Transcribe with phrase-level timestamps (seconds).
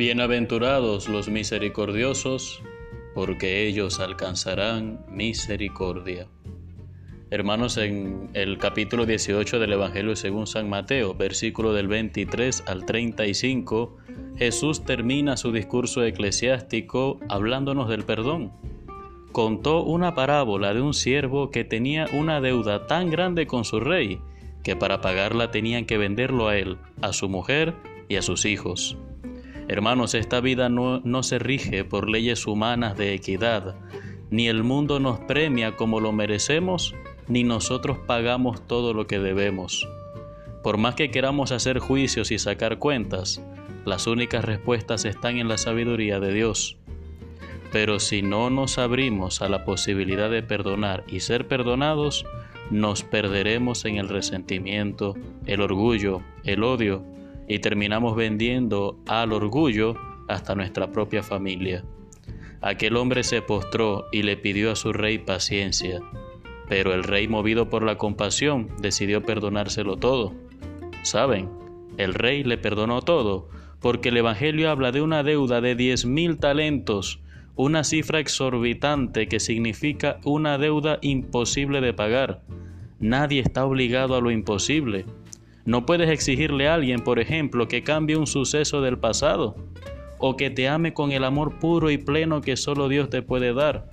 [0.00, 2.62] Bienaventurados los misericordiosos,
[3.14, 6.26] porque ellos alcanzarán misericordia.
[7.28, 13.98] Hermanos, en el capítulo 18 del Evangelio según San Mateo, versículo del 23 al 35,
[14.38, 18.52] Jesús termina su discurso eclesiástico hablándonos del perdón.
[19.32, 24.18] Contó una parábola de un siervo que tenía una deuda tan grande con su rey
[24.62, 27.74] que para pagarla tenían que venderlo a él, a su mujer
[28.08, 28.96] y a sus hijos.
[29.70, 33.76] Hermanos, esta vida no, no, se rige por leyes humanas de equidad,
[34.28, 36.96] ni el mundo nos premia como lo merecemos,
[37.28, 39.88] ni nosotros pagamos todo lo que debemos.
[40.64, 43.40] Por más que queramos hacer juicios y sacar cuentas,
[43.84, 46.76] las únicas respuestas están en la sabiduría de Dios.
[47.70, 52.26] Pero si no nos abrimos a la posibilidad de perdonar y ser perdonados,
[52.72, 55.14] nos perderemos en el resentimiento,
[55.46, 57.04] el orgullo, el odio
[57.50, 59.96] y terminamos vendiendo al orgullo
[60.28, 61.84] hasta nuestra propia familia.
[62.60, 65.98] Aquel hombre se postró y le pidió a su rey paciencia,
[66.68, 70.32] pero el rey movido por la compasión decidió perdonárselo todo.
[71.02, 71.50] ¿Saben?
[71.96, 73.48] El rey le perdonó todo,
[73.80, 77.18] porque el Evangelio habla de una deuda de diez mil talentos,
[77.56, 82.42] una cifra exorbitante que significa una deuda imposible de pagar.
[83.00, 85.04] Nadie está obligado a lo imposible.
[85.70, 89.54] No puedes exigirle a alguien, por ejemplo, que cambie un suceso del pasado
[90.18, 93.54] o que te ame con el amor puro y pleno que solo Dios te puede
[93.54, 93.88] dar.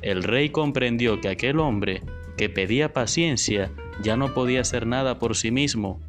[0.00, 2.00] El rey comprendió que aquel hombre
[2.38, 3.70] que pedía paciencia
[4.02, 6.00] ya no podía hacer nada por sí mismo.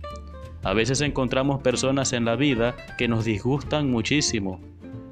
[0.64, 4.61] A veces encontramos personas en la vida que nos disgustan muchísimo,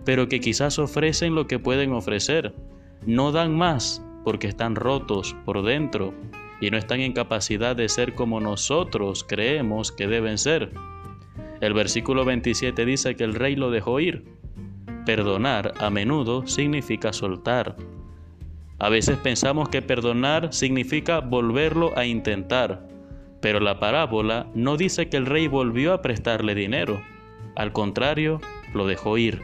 [0.06, 2.56] pero que quizás ofrecen lo que pueden ofrecer.
[3.06, 6.14] No dan más porque están rotos por dentro
[6.62, 10.72] y no están en capacidad de ser como nosotros creemos que deben ser.
[11.62, 14.26] El versículo 27 dice que el rey lo dejó ir.
[15.06, 17.76] Perdonar a menudo significa soltar.
[18.80, 22.88] A veces pensamos que perdonar significa volverlo a intentar,
[23.42, 27.02] pero la parábola no dice que el rey volvió a prestarle dinero.
[27.56, 28.40] Al contrario,
[28.74, 29.42] lo dejó ir.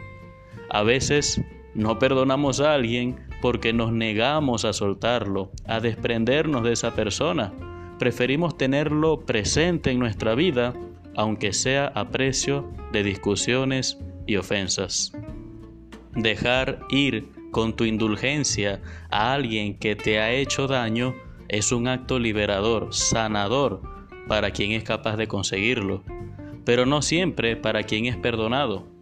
[0.70, 1.42] A veces
[1.74, 7.54] no perdonamos a alguien porque nos negamos a soltarlo, a desprendernos de esa persona.
[8.00, 10.74] Preferimos tenerlo presente en nuestra vida,
[11.16, 15.12] aunque sea a precio de discusiones y ofensas.
[16.16, 21.14] Dejar ir con tu indulgencia a alguien que te ha hecho daño
[21.48, 23.80] es un acto liberador, sanador,
[24.28, 26.02] para quien es capaz de conseguirlo,
[26.66, 28.95] pero no siempre para quien es perdonado.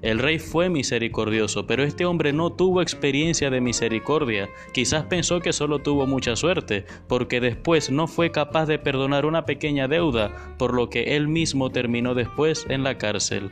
[0.00, 4.48] El rey fue misericordioso, pero este hombre no tuvo experiencia de misericordia.
[4.72, 9.44] Quizás pensó que solo tuvo mucha suerte, porque después no fue capaz de perdonar una
[9.44, 13.50] pequeña deuda, por lo que él mismo terminó después en la cárcel.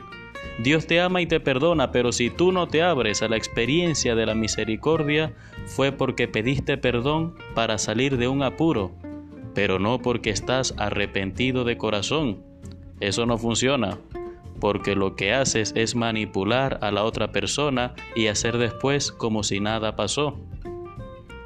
[0.59, 4.15] Dios te ama y te perdona, pero si tú no te abres a la experiencia
[4.15, 5.33] de la misericordia,
[5.65, 8.91] fue porque pediste perdón para salir de un apuro,
[9.53, 12.43] pero no porque estás arrepentido de corazón.
[12.99, 13.99] Eso no funciona
[14.59, 19.59] porque lo que haces es manipular a la otra persona y hacer después como si
[19.59, 20.39] nada pasó.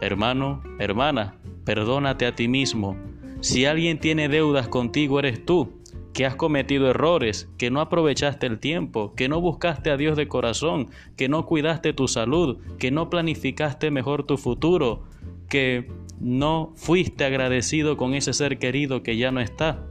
[0.02, 1.36] Hermano, hermana,
[1.66, 2.98] perdónate a ti mismo.
[3.42, 5.82] Si alguien tiene deudas contigo eres tú,
[6.14, 10.28] que has cometido errores, que no aprovechaste el tiempo, que no buscaste a Dios de
[10.28, 15.04] corazón, que no cuidaste tu salud, que no planificaste mejor tu futuro,
[15.50, 15.90] que
[16.20, 19.84] no fuiste agradecido con ese ser querido que ya no está.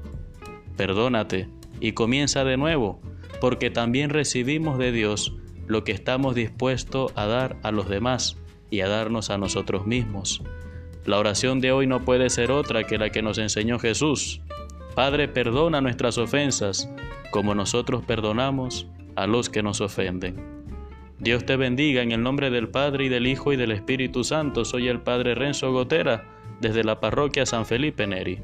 [0.76, 1.48] Perdónate
[1.80, 3.00] y comienza de nuevo
[3.40, 5.34] porque también recibimos de Dios
[5.66, 8.36] lo que estamos dispuestos a dar a los demás
[8.70, 10.42] y a darnos a nosotros mismos.
[11.04, 14.42] La oración de hoy no puede ser otra que la que nos enseñó Jesús.
[14.94, 16.90] Padre, perdona nuestras ofensas,
[17.30, 18.86] como nosotros perdonamos
[19.16, 20.60] a los que nos ofenden.
[21.18, 24.64] Dios te bendiga en el nombre del Padre y del Hijo y del Espíritu Santo.
[24.64, 26.24] Soy el Padre Renzo Gotera,
[26.60, 28.40] desde la parroquia San Felipe Neri.